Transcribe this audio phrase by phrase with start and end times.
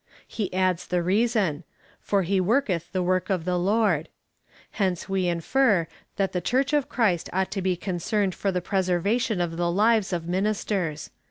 [0.27, 1.63] He adds the reason—
[2.01, 4.09] for he luorketh the luork of the Lord.
[4.71, 5.85] Hence we infer,
[6.15, 9.69] that the Church of Christ ought to be con cerned for the preservation of the
[9.69, 11.11] lives of ministers.